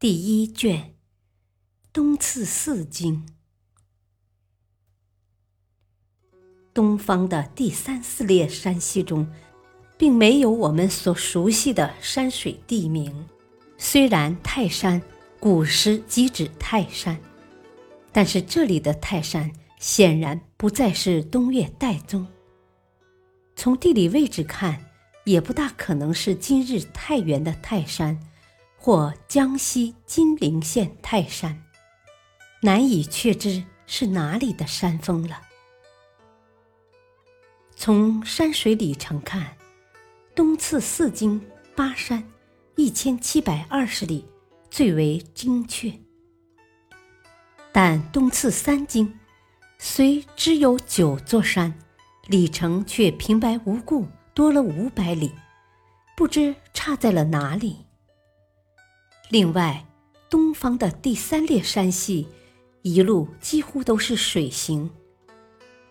[0.00, 0.80] 第一卷
[1.92, 3.26] 《东次四经》，
[6.72, 9.26] 东方的第三四列山系中，
[9.96, 13.26] 并没有我们所熟悉的山水地名。
[13.76, 15.02] 虽然泰山
[15.40, 17.18] 古时即指泰山，
[18.12, 22.24] 但是这里的泰山显然不再是东岳岱宗。
[23.56, 24.92] 从地理位置看，
[25.24, 28.16] 也不大可能是今日太原的泰山。
[28.80, 31.64] 或江西金陵县泰山，
[32.62, 35.42] 难以确知是哪里的山峰了。
[37.74, 39.56] 从山水里程看，
[40.34, 41.44] 东次四经
[41.76, 42.22] 八山
[42.76, 44.24] 一千七百二十里
[44.70, 45.92] 最为精确，
[47.72, 49.18] 但东次三经
[49.76, 51.76] 虽只有九座山，
[52.28, 55.32] 里程却平白无故多了五百里，
[56.16, 57.87] 不知差在了哪里。
[59.30, 59.84] 另外，
[60.30, 62.26] 东方的第三列山系，
[62.80, 64.88] 一路几乎都是水行，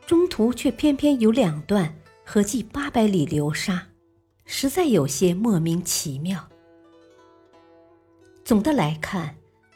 [0.08, 1.94] 中途却偏偏有两段
[2.26, 3.90] 合计八百里流沙，
[4.46, 6.50] 实在有些莫名其妙。
[8.44, 9.36] 总的来看，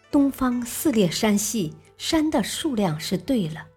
[0.10, 3.68] 东方四列山系山的数量是对了，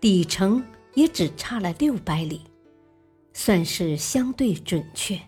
[0.00, 0.62] 里程
[0.94, 2.42] 也只差了六百里，
[3.32, 5.20] 算是相对准确。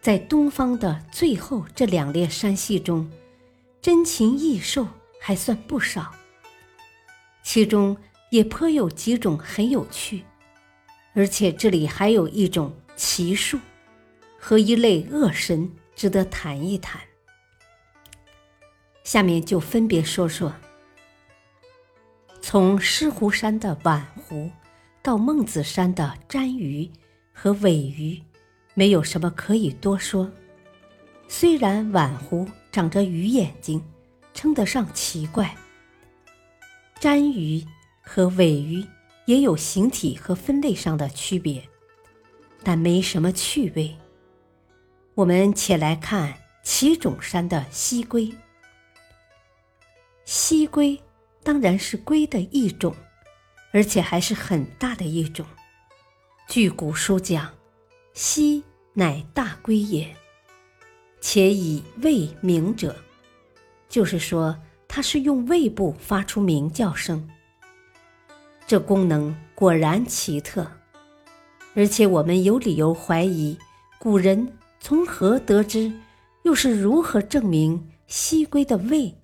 [0.00, 3.10] 在东方的最后这两列山系中，
[3.82, 4.88] 珍禽异兽
[5.20, 6.10] 还算不少，
[7.42, 7.94] 其中
[8.30, 10.24] 也颇有几种很有趣，
[11.12, 13.58] 而且这里还有一种奇术
[14.38, 16.98] 和一类恶神值得谈一谈。
[19.04, 20.54] 下面就分别说说，
[22.40, 24.50] 从狮湖山的碗湖
[25.02, 26.90] 到孟子山的鲇鱼
[27.34, 28.18] 和尾鱼。
[28.74, 30.30] 没有什么可以多说。
[31.28, 33.82] 虽然碗壶长着鱼眼睛，
[34.34, 35.46] 称得上奇怪；
[37.00, 37.64] 鲇鱼
[38.00, 38.84] 和尾鱼
[39.26, 41.62] 也有形体和分类上的区别，
[42.62, 43.96] 但没什么趣味。
[45.14, 48.32] 我们且来看奇种山的蜥龟。
[50.24, 51.00] 蜥龟
[51.42, 52.94] 当然是龟的一种，
[53.72, 55.44] 而且还是很大的一种。
[56.48, 57.52] 据古书讲，
[58.20, 58.62] 蜥。
[58.92, 60.14] 乃大龟也，
[61.22, 62.94] 且以胃鸣者，
[63.88, 64.58] 就是说
[64.88, 67.26] 它是用胃部发出鸣叫声。
[68.66, 70.70] 这功能果然奇特，
[71.74, 73.56] 而且我们有理由怀疑
[73.98, 75.90] 古人从何得知，
[76.42, 79.16] 又是如何证明西龟的胃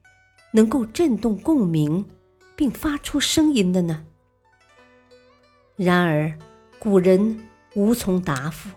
[0.52, 2.02] 能够震动共鸣
[2.54, 4.06] 并发出声音的呢？
[5.74, 6.32] 然而
[6.78, 8.70] 古人无从答复。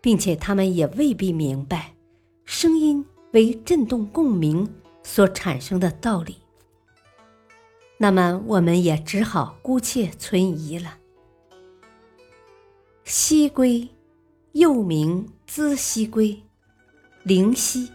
[0.00, 1.94] 并且他们也未必明白，
[2.44, 4.68] 声音为振动共鸣
[5.02, 6.36] 所产生的道理。
[7.98, 10.98] 那么，我们也只好姑且存疑了。
[13.04, 13.88] 西龟，
[14.52, 16.40] 又名资西龟、
[17.24, 17.90] 灵蜥。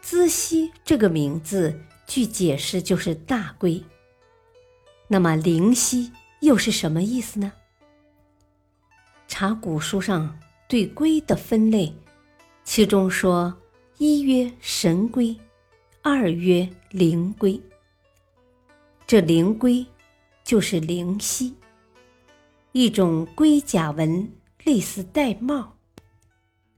[0.00, 3.84] 资西这个名字，据解释就是大龟。
[5.06, 6.10] 那么，灵蜥
[6.40, 7.52] 又是什么意思呢？
[9.26, 10.38] 查古书上。
[10.68, 11.90] 对龟的分类，
[12.62, 13.56] 其中说
[13.96, 15.34] 一曰神龟，
[16.02, 17.58] 二曰灵龟。
[19.06, 19.86] 这灵龟
[20.44, 21.54] 就是灵犀，
[22.72, 24.30] 一种龟甲纹
[24.62, 25.68] 类似玳瑁，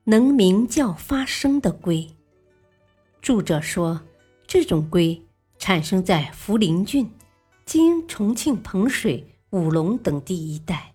[0.04, 2.08] 能鸣叫发声的龟。
[3.20, 4.02] 著者说，
[4.46, 5.20] 这种龟
[5.58, 7.10] 产生在涪陵郡，
[7.64, 10.94] 今重庆彭水、武隆等地一带。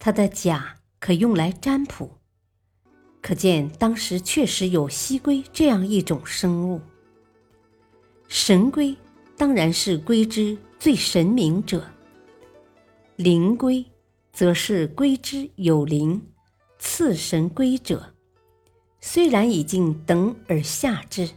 [0.00, 0.78] 它的甲。
[1.00, 2.18] 可用来占卜，
[3.22, 6.80] 可见当时确实有蜥龟这样一种生物。
[8.28, 8.94] 神龟
[9.36, 11.90] 当然是龟之最神明者，
[13.16, 13.84] 灵龟
[14.30, 16.22] 则是龟之有灵、
[16.78, 18.14] 次神龟者。
[19.00, 21.30] 虽然已经等而下之，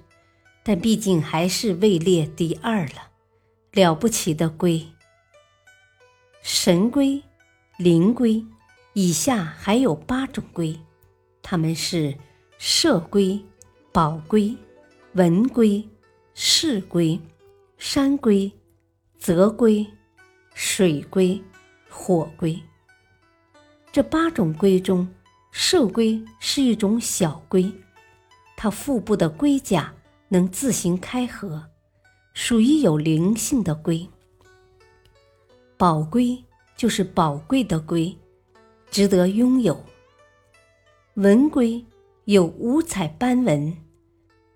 [0.62, 3.12] 但毕竟还是位列第二了。
[3.72, 4.86] 了不起的龟，
[6.42, 7.24] 神龟、
[7.78, 8.46] 灵龟。
[8.94, 10.80] 以下还有八种龟，
[11.42, 12.16] 它们是
[12.60, 13.44] 射龟、
[13.92, 14.56] 宝龟、
[15.14, 15.84] 文龟、
[16.36, 17.20] 士龟、
[17.78, 18.52] 山龟、
[19.18, 19.84] 泽龟、
[20.54, 21.42] 水龟、
[21.90, 22.60] 火龟。
[23.92, 25.08] 这八种龟中，
[25.52, 27.72] 射龟是一种小龟，
[28.56, 29.92] 它腹部的龟甲
[30.28, 31.68] 能自行开合，
[32.36, 34.08] 属于有灵性的龟。
[35.78, 36.44] 宝龟
[36.78, 38.16] 就是宝贵的龟。
[38.94, 39.84] 值得拥有。
[41.16, 41.84] 文龟
[42.26, 43.76] 有五彩斑纹，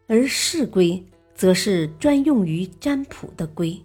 [0.06, 1.04] 而饰龟
[1.34, 3.82] 则是专用于占卜的龟。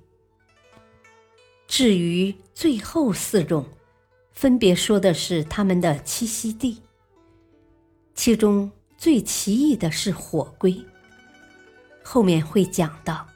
[1.66, 3.64] 至于最后四种，
[4.30, 6.82] 分别说的是它们的栖息地。
[8.14, 10.78] 其中最奇异的是火龟，
[12.02, 13.26] 后面会讲到。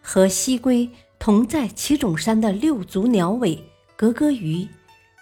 [0.00, 0.88] 和西龟
[1.18, 3.62] 同在奇种山的六足鸟尾
[3.94, 4.66] 格格鱼。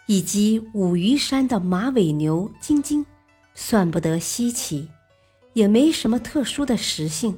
[0.06, 3.04] 以及武夷山的马尾牛晶晶，
[3.54, 4.88] 算不得稀奇，
[5.52, 7.36] 也没什么特殊的食性、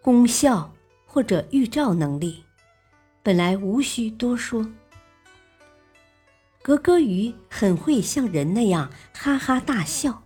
[0.00, 0.74] 功效
[1.04, 2.42] 或者预兆能力，
[3.22, 4.66] 本来无需多说。
[6.62, 10.24] 格格鱼很会像人那样哈哈大笑，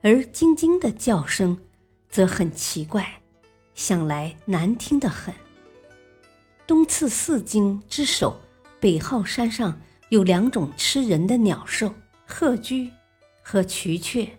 [0.00, 1.58] 而晶晶的叫声
[2.08, 3.20] 则很奇怪，
[3.74, 5.34] 想来难听得很。
[6.66, 8.40] 东次四经之首，
[8.78, 9.80] 北号山上。
[10.14, 11.92] 有两种吃人的鸟兽，
[12.24, 12.88] 鹤居
[13.42, 14.38] 和蛐雀。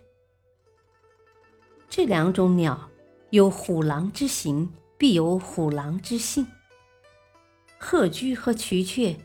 [1.86, 2.88] 这两种鸟
[3.28, 6.46] 有虎狼之形，必有虎狼之性。
[7.76, 9.18] 鹤居和蛐雀，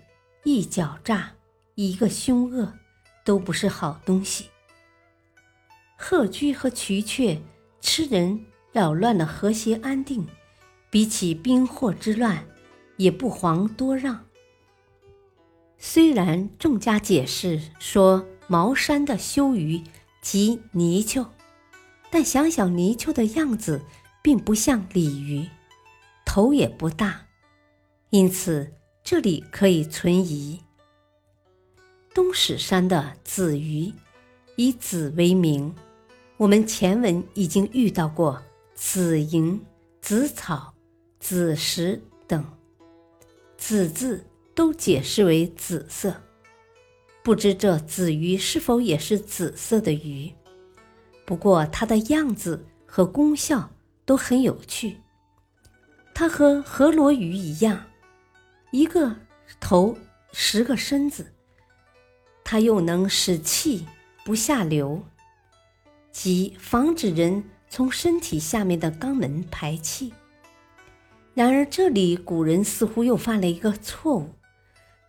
[0.44, 1.32] 一狡诈，
[1.76, 2.74] 一个凶恶，
[3.24, 4.50] 都不是好东西。
[5.98, 7.42] 鹤居和蛐雀
[7.80, 10.28] 吃人，扰乱了和谐安定，
[10.90, 12.46] 比起兵祸之乱，
[12.98, 14.26] 也不遑多让。
[15.84, 19.82] 虽然众家解释说茅山的修鱼
[20.22, 21.26] 即泥鳅，
[22.12, 23.82] 但想想泥鳅的样子
[24.22, 25.50] 并不像鲤鱼，
[26.24, 27.26] 头也不大，
[28.12, 28.72] 因此
[29.04, 30.62] 这里可以存疑。
[32.14, 33.92] 东史山的子鱼，
[34.58, 35.74] 以子为名，
[36.38, 38.40] 我们前文已经遇到过
[38.76, 39.60] 子萤、
[40.00, 40.76] 紫草、
[41.20, 42.46] 子石等，
[43.58, 44.24] 子字。
[44.54, 46.22] 都解释为紫色，
[47.24, 50.34] 不知这紫鱼是否也是紫色的鱼？
[51.26, 53.72] 不过它的样子和功效
[54.06, 54.98] 都很有趣。
[56.14, 57.86] 它和河螺鱼一样，
[58.72, 59.16] 一个
[59.60, 59.98] 头
[60.34, 61.34] 十个身子，
[62.44, 63.88] 它又能使气
[64.26, 65.02] 不下流，
[66.12, 70.14] 即防止人从身体下面的肛门排气。
[71.34, 74.30] 然而这里古人似乎又犯了一个错误。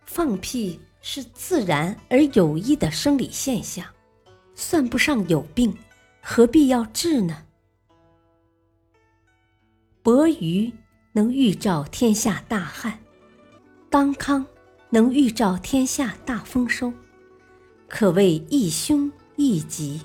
[0.05, 3.85] 放屁是自然而有益的生理现象，
[4.55, 5.75] 算不上有病，
[6.21, 7.43] 何必要治呢？
[10.01, 10.71] 伯鱼
[11.13, 12.99] 能预兆天下大旱，
[13.89, 14.45] 当康
[14.89, 16.91] 能预兆天下大丰收，
[17.87, 20.01] 可谓一凶一吉。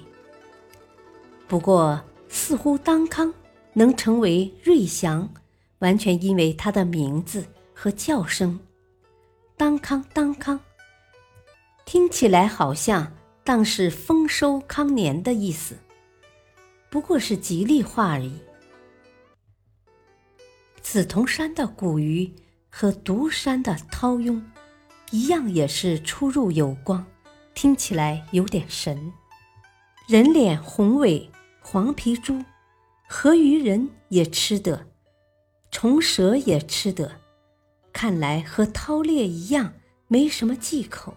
[1.46, 3.32] 不过，似乎当康
[3.72, 5.28] 能成为瑞祥，
[5.80, 7.44] 完全因为它的名字
[7.74, 8.58] 和叫声。
[9.58, 10.60] 当康当康，
[11.84, 13.12] 听起来好像
[13.42, 15.76] 当是丰收康年的意思，
[16.88, 18.38] 不过是吉利话而已。
[20.80, 22.32] 紫铜山的古鱼
[22.70, 24.40] 和独山的涛雍
[25.10, 27.04] 一样，也是出入有光，
[27.52, 29.12] 听起来有点神。
[30.06, 31.28] 人脸红尾
[31.60, 32.44] 黄皮猪，
[33.08, 34.86] 河鱼人也吃得，
[35.72, 37.17] 虫蛇也吃得。
[38.00, 39.74] 看来和饕餮一样，
[40.06, 41.16] 没什么忌口。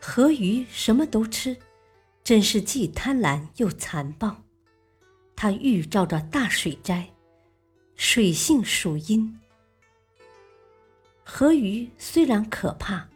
[0.00, 1.54] 河鱼什么都吃，
[2.24, 4.34] 真是既贪婪又残暴。
[5.36, 7.06] 它预兆着大水灾，
[7.94, 9.38] 水性属阴。
[11.22, 13.06] 河鱼虽然可怕，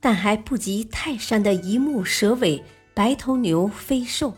[0.00, 2.60] 但还不及泰山的一目蛇尾
[2.92, 4.34] 白头牛飞兽。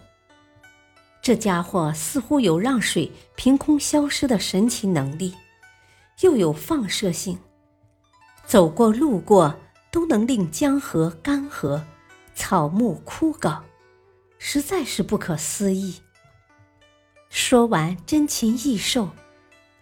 [1.22, 5.32] 这家伙似乎有让水凭空消失的神奇能力。
[6.20, 7.38] 又有放射性，
[8.46, 9.58] 走过路过
[9.90, 11.82] 都能令江河干涸，
[12.34, 13.60] 草木枯槁，
[14.38, 16.00] 实在是不可思议。
[17.28, 19.10] 说完珍禽异兽，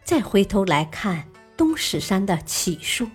[0.04, 3.08] 再回头来看东史山的杞树，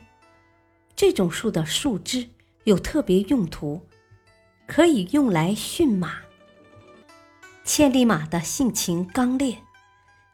[0.95, 2.29] 这种树的树枝
[2.65, 3.81] 有特别用途，
[4.67, 6.17] 可以用来驯马。
[7.63, 9.57] 千里马的性情刚烈，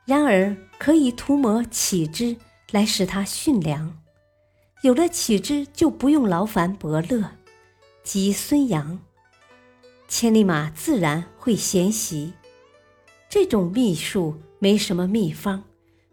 [0.05, 2.35] 然而可以涂抹杞汁。
[2.73, 3.99] 来使他驯良，
[4.81, 7.23] 有了启之，就不用劳烦伯乐，
[8.03, 8.99] 即孙阳。
[10.07, 12.33] 千里马自然会衔袭。
[13.29, 15.63] 这种秘术没什么秘方，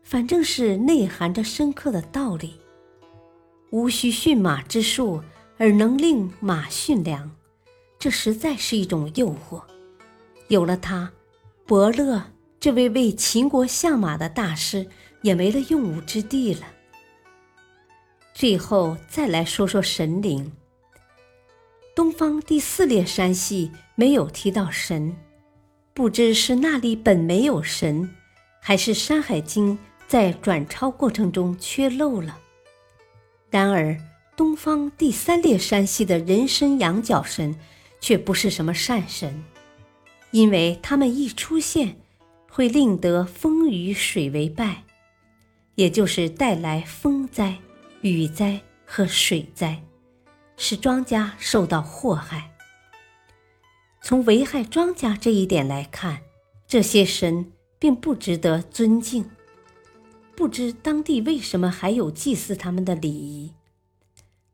[0.02, 2.61] 反正是内含着深刻的道理。
[3.71, 5.23] 无需驯马之术，
[5.57, 7.31] 而能令马驯良，
[7.99, 9.62] 这实在是一种诱惑。
[10.49, 11.11] 有了它，
[11.67, 12.23] 伯乐
[12.59, 14.87] 这位为秦国相马的大师
[15.23, 16.67] 也没了用武之地了。
[18.33, 20.53] 最后再来说说神灵。
[21.95, 25.15] 东方第四列山系没有提到神，
[25.93, 28.09] 不知是那里本没有神，
[28.61, 32.39] 还是《山海经》在转抄过程中缺漏了。
[33.50, 33.99] 然而，
[34.37, 37.55] 东方第三列山系的人身羊角神
[38.00, 39.45] 却不是什么善神。
[40.31, 41.97] 因为他们一出现，
[42.49, 44.85] 会令得风雨水为败，
[45.81, 47.57] 也就是带来风灾、
[48.03, 49.83] 雨灾和水灾，
[50.59, 52.51] 使庄稼受到祸害。
[54.03, 56.21] 从危害庄稼这一点来看，
[56.67, 59.31] 这些神并不值得尊敬。
[60.37, 63.55] 不知当地为什么还有祭祀他们的礼仪？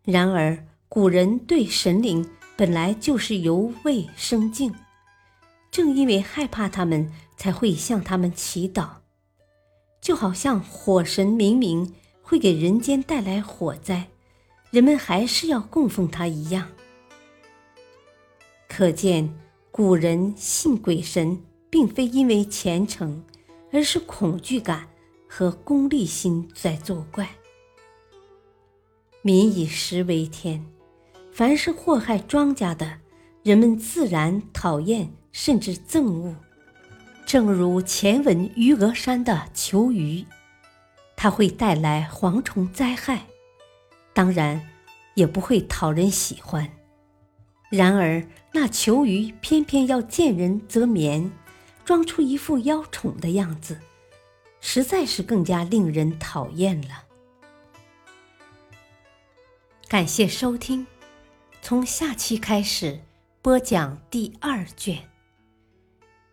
[0.05, 2.25] 然而，古人对神灵
[2.57, 4.73] 本来就是由畏生敬。
[5.73, 8.89] 正因为害怕他们，才会向他们祈祷，
[10.07, 14.07] 就好像火神明明会给人间带来火灾，
[14.71, 16.69] 人们还是要供奉他一样。
[18.69, 19.37] 可见
[19.73, 23.25] 古人信鬼神，并非因为虔诚，
[23.73, 24.87] 而是恐惧感
[25.27, 27.29] 和功利心在作怪。
[29.23, 30.65] 民以食为天，
[31.33, 33.01] 凡是祸害庄稼的，
[33.43, 35.13] 人们自然讨厌。
[35.33, 36.35] 甚至憎恶，
[37.27, 40.25] 正如前文余额山的求鱼，
[41.17, 43.27] 它会带来蝗虫灾害，
[44.15, 44.71] 当然
[45.15, 46.71] 也不会讨人喜欢。
[47.69, 51.33] 然而那求鱼偏偏要见人则眠，
[51.85, 53.81] 装出一副邀宠的样子，
[54.61, 57.03] 实在是更加令人讨厌了。
[59.89, 60.87] 感谢收听，
[61.61, 63.01] 从下期开始
[63.43, 65.11] 播讲第二卷。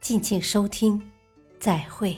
[0.04, 1.02] 敬请收听，
[1.62, 2.14] 再会。